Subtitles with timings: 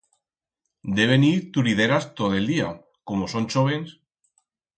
[0.99, 2.71] Deben ir turideras tot el día,
[3.13, 3.95] como son chóvens.